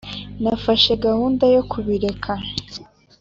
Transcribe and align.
nafashe 0.43 0.91
gahunda 1.05 1.45
yo 1.55 1.61
kubireka 1.71 2.31